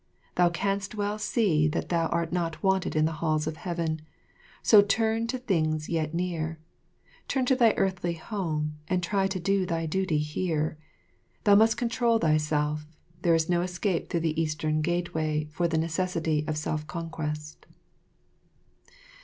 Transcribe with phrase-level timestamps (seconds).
[0.33, 4.01] Thou canst well see that thou art not wanted in the Halls of Heaven;
[4.63, 6.57] so turn to things yet near;
[7.27, 10.75] turn to thy earthly home and try to do thy duty here.
[11.43, 12.87] Thou must control thyself,
[13.21, 17.67] there is no escape through the Eastern Gateway for the necessity of self conquest."